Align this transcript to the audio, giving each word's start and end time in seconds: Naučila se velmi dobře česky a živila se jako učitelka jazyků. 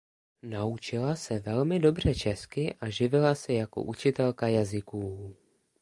Naučila 0.43 1.15
se 1.15 1.39
velmi 1.39 1.79
dobře 1.79 2.15
česky 2.15 2.73
a 2.79 2.89
živila 2.89 3.35
se 3.35 3.53
jako 3.53 3.83
učitelka 3.83 4.47
jazyků. 4.47 5.35